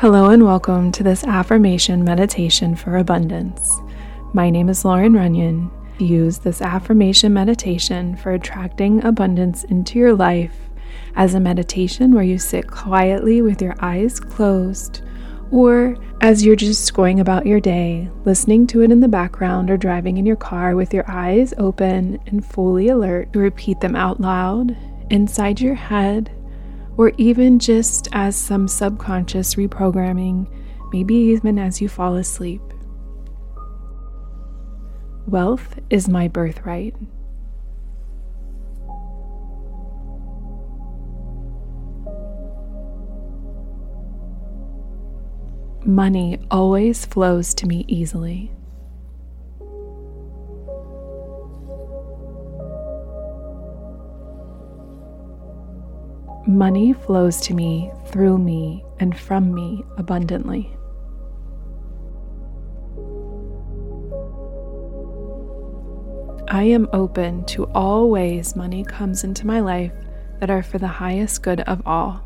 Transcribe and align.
Hello, 0.00 0.30
and 0.30 0.42
welcome 0.42 0.90
to 0.92 1.02
this 1.02 1.24
affirmation 1.24 2.02
meditation 2.02 2.74
for 2.74 2.96
abundance. 2.96 3.70
My 4.32 4.48
name 4.48 4.70
is 4.70 4.82
Loren 4.82 5.12
Runyon. 5.12 5.70
Use 5.98 6.38
this 6.38 6.62
affirmation 6.62 7.34
meditation 7.34 8.16
for 8.16 8.32
attracting 8.32 9.04
abundance 9.04 9.64
into 9.64 9.98
your 9.98 10.14
life 10.14 10.56
as 11.16 11.34
a 11.34 11.40
meditation 11.40 12.14
where 12.14 12.24
you 12.24 12.38
sit 12.38 12.66
quietly 12.66 13.42
with 13.42 13.60
your 13.60 13.74
eyes 13.80 14.18
closed, 14.18 15.02
or 15.50 15.98
as 16.22 16.42
you're 16.42 16.56
just 16.56 16.94
going 16.94 17.20
about 17.20 17.44
your 17.44 17.60
day, 17.60 18.08
listening 18.24 18.66
to 18.68 18.80
it 18.80 18.90
in 18.90 19.00
the 19.00 19.06
background 19.06 19.70
or 19.70 19.76
driving 19.76 20.16
in 20.16 20.24
your 20.24 20.34
car 20.34 20.76
with 20.76 20.94
your 20.94 21.04
eyes 21.10 21.52
open 21.58 22.18
and 22.24 22.46
fully 22.46 22.88
alert 22.88 23.30
to 23.34 23.38
repeat 23.38 23.80
them 23.80 23.94
out 23.94 24.18
loud 24.18 24.74
inside 25.10 25.60
your 25.60 25.74
head 25.74 26.34
or 27.00 27.12
even 27.16 27.58
just 27.58 28.08
as 28.12 28.36
some 28.36 28.68
subconscious 28.68 29.54
reprogramming, 29.54 30.46
maybe 30.92 31.14
even 31.14 31.58
as 31.58 31.80
you 31.80 31.88
fall 31.88 32.16
asleep. 32.16 32.60
Wealth 35.26 35.78
is 35.88 36.10
my 36.10 36.28
birthright. 36.28 36.94
Money 45.86 46.38
always 46.50 47.06
flows 47.06 47.54
to 47.54 47.66
me 47.66 47.86
easily. 47.88 48.52
Money 56.46 56.92
flows 56.92 57.40
to 57.42 57.54
me, 57.54 57.92
through 58.06 58.38
me, 58.38 58.82
and 58.98 59.16
from 59.16 59.52
me 59.52 59.84
abundantly. 59.98 60.74
I 66.48 66.64
am 66.64 66.88
open 66.92 67.44
to 67.44 67.66
all 67.66 68.10
ways 68.10 68.56
money 68.56 68.82
comes 68.84 69.22
into 69.22 69.46
my 69.46 69.60
life 69.60 69.92
that 70.40 70.50
are 70.50 70.62
for 70.62 70.78
the 70.78 70.88
highest 70.88 71.42
good 71.42 71.60
of 71.60 71.82
all. 71.86 72.22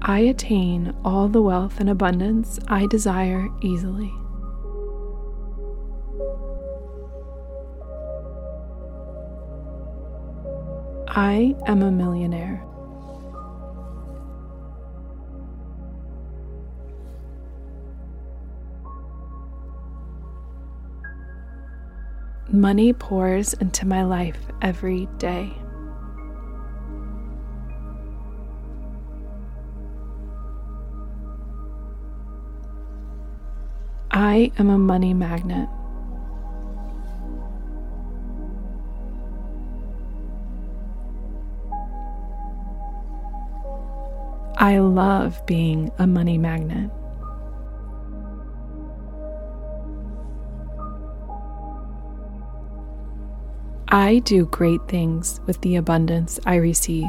I 0.00 0.20
attain 0.20 0.94
all 1.04 1.28
the 1.28 1.42
wealth 1.42 1.80
and 1.80 1.90
abundance 1.90 2.58
I 2.68 2.86
desire 2.86 3.48
easily. 3.60 4.10
I 11.20 11.56
am 11.66 11.82
a 11.82 11.90
millionaire. 11.90 12.64
Money 22.52 22.92
pours 22.92 23.52
into 23.54 23.84
my 23.84 24.04
life 24.04 24.38
every 24.62 25.08
day. 25.18 25.52
I 34.12 34.52
am 34.56 34.70
a 34.70 34.78
money 34.78 35.14
magnet. 35.14 35.68
I 44.60 44.78
love 44.78 45.46
being 45.46 45.92
a 46.00 46.06
money 46.08 46.36
magnet. 46.36 46.90
I 53.86 54.18
do 54.24 54.46
great 54.46 54.80
things 54.88 55.40
with 55.46 55.60
the 55.60 55.76
abundance 55.76 56.40
I 56.44 56.56
receive. 56.56 57.06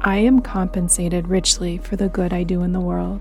I 0.00 0.18
am 0.18 0.40
compensated 0.40 1.28
richly 1.28 1.78
for 1.78 1.94
the 1.94 2.08
good 2.08 2.32
I 2.32 2.42
do 2.42 2.62
in 2.62 2.72
the 2.72 2.80
world. 2.80 3.20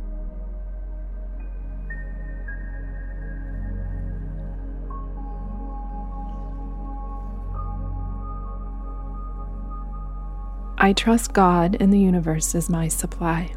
I 10.85 10.93
trust 10.93 11.33
God 11.33 11.77
and 11.79 11.91
the 11.91 11.97
universe 11.97 12.53
as 12.53 12.69
my 12.69 12.89
supply. 12.89 13.51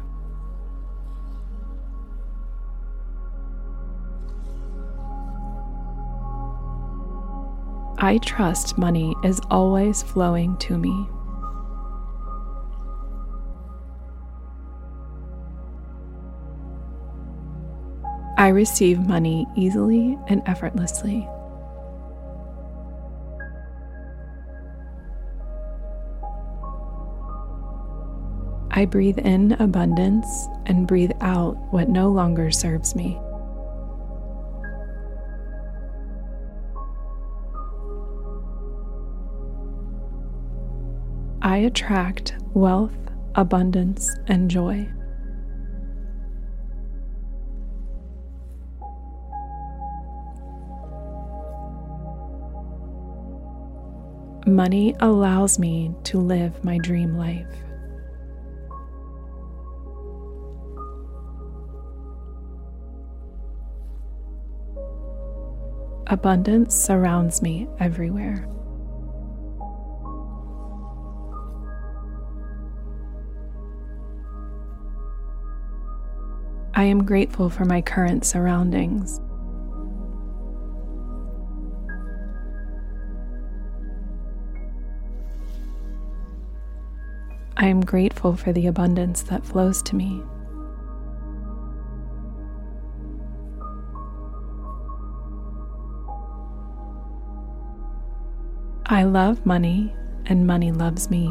I 7.99 8.17
trust 8.25 8.79
money 8.79 9.13
is 9.23 9.39
always 9.51 10.01
flowing 10.01 10.57
to 10.57 10.79
me. 10.79 11.07
I 18.39 18.47
receive 18.47 19.07
money 19.07 19.45
easily 19.55 20.17
and 20.29 20.41
effortlessly. 20.47 21.29
I 28.79 28.85
breathe 28.85 29.19
in 29.19 29.51
abundance 29.59 30.47
and 30.65 30.87
breathe 30.87 31.11
out 31.19 31.57
what 31.73 31.89
no 31.89 32.07
longer 32.07 32.49
serves 32.49 32.95
me. 32.95 33.19
I 41.41 41.57
attract 41.57 42.37
wealth, 42.53 42.95
abundance, 43.35 44.15
and 44.27 44.49
joy. 44.49 44.87
Money 54.47 54.95
allows 55.01 55.59
me 55.59 55.93
to 56.05 56.17
live 56.17 56.63
my 56.63 56.77
dream 56.77 57.17
life. 57.17 57.45
Abundance 66.11 66.73
surrounds 66.73 67.43
me 67.43 67.67
everywhere. 67.79 68.49
I 76.73 76.85
am 76.85 77.03
grateful 77.05 77.51
for 77.51 77.65
my 77.65 77.83
current 77.83 78.25
surroundings. 78.25 79.21
I 87.55 87.67
am 87.67 87.81
grateful 87.81 88.35
for 88.35 88.51
the 88.51 88.65
abundance 88.65 89.21
that 89.23 89.45
flows 89.45 89.83
to 89.83 89.95
me. 89.95 90.23
I 98.91 99.03
love 99.03 99.45
money, 99.45 99.93
and 100.25 100.47
money 100.47 100.71
loves 100.71 101.11
me. 101.11 101.29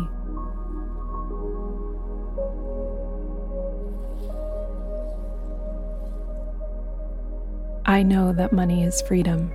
I 7.84 8.04
know 8.04 8.32
that 8.32 8.52
money 8.52 8.84
is 8.84 9.02
freedom. 9.02 9.50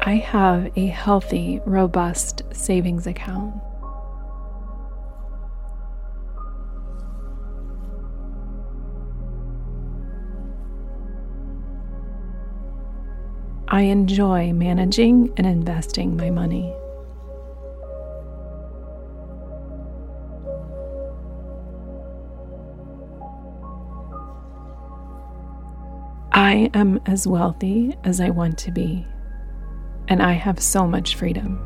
I 0.00 0.16
have 0.16 0.70
a 0.76 0.88
healthy, 0.88 1.62
robust 1.64 2.42
savings 2.52 3.06
account. 3.06 3.54
I 13.70 13.82
enjoy 13.82 14.54
managing 14.54 15.30
and 15.36 15.46
investing 15.46 16.16
my 16.16 16.30
money. 16.30 16.74
I 26.32 26.70
am 26.72 26.98
as 27.04 27.26
wealthy 27.26 27.94
as 28.04 28.22
I 28.22 28.30
want 28.30 28.56
to 28.60 28.70
be, 28.72 29.06
and 30.08 30.22
I 30.22 30.32
have 30.32 30.60
so 30.60 30.86
much 30.86 31.16
freedom. 31.16 31.60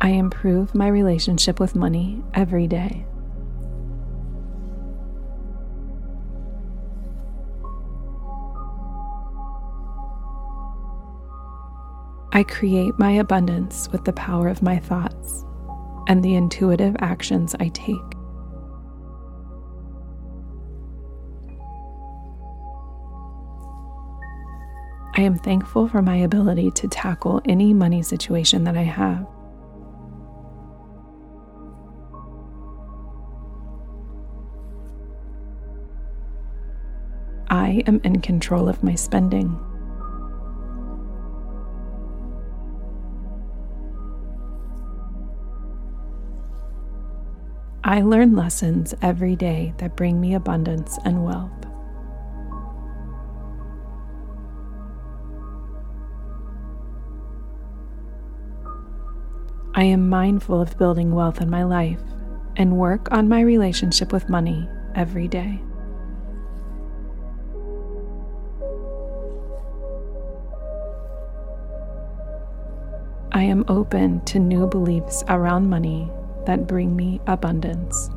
I 0.00 0.10
improve 0.10 0.74
my 0.74 0.88
relationship 0.88 1.58
with 1.58 1.74
money 1.74 2.22
every 2.34 2.66
day. 2.66 3.06
I 12.36 12.42
create 12.42 12.98
my 12.98 13.12
abundance 13.12 13.88
with 13.92 14.04
the 14.04 14.12
power 14.12 14.48
of 14.48 14.60
my 14.60 14.76
thoughts 14.76 15.44
and 16.08 16.20
the 16.20 16.34
intuitive 16.34 16.96
actions 16.98 17.54
I 17.60 17.68
take. 17.68 17.94
I 25.16 25.20
am 25.20 25.38
thankful 25.38 25.86
for 25.86 26.02
my 26.02 26.16
ability 26.16 26.72
to 26.72 26.88
tackle 26.88 27.40
any 27.44 27.72
money 27.72 28.02
situation 28.02 28.64
that 28.64 28.76
I 28.76 28.82
have. 28.82 29.24
I 37.48 37.84
am 37.86 38.00
in 38.02 38.20
control 38.20 38.68
of 38.68 38.82
my 38.82 38.96
spending. 38.96 39.56
I 47.86 48.00
learn 48.00 48.34
lessons 48.34 48.94
every 49.02 49.36
day 49.36 49.74
that 49.76 49.94
bring 49.94 50.18
me 50.18 50.32
abundance 50.32 50.98
and 51.04 51.22
wealth. 51.22 51.50
I 59.74 59.84
am 59.84 60.08
mindful 60.08 60.62
of 60.62 60.78
building 60.78 61.14
wealth 61.14 61.42
in 61.42 61.50
my 61.50 61.64
life 61.64 62.00
and 62.56 62.78
work 62.78 63.12
on 63.12 63.28
my 63.28 63.42
relationship 63.42 64.14
with 64.14 64.30
money 64.30 64.66
every 64.94 65.28
day. 65.28 65.60
I 73.30 73.42
am 73.42 73.66
open 73.68 74.24
to 74.24 74.38
new 74.38 74.66
beliefs 74.66 75.22
around 75.28 75.68
money 75.68 76.10
that 76.46 76.66
bring 76.66 76.94
me 76.94 77.20
abundance. 77.26 78.10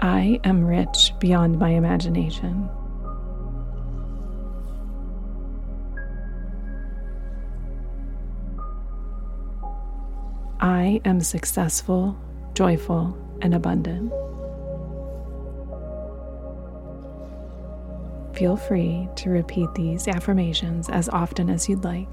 I 0.00 0.40
am 0.44 0.64
rich 0.64 1.12
beyond 1.18 1.58
my 1.58 1.70
imagination. 1.70 2.68
I 10.60 11.00
am 11.04 11.20
successful, 11.20 12.16
joyful, 12.54 13.16
and 13.42 13.54
abundant. 13.54 14.12
Feel 18.40 18.56
free 18.56 19.06
to 19.16 19.28
repeat 19.28 19.68
these 19.74 20.08
affirmations 20.08 20.88
as 20.88 21.10
often 21.10 21.50
as 21.50 21.68
you'd 21.68 21.84
like. 21.84 22.08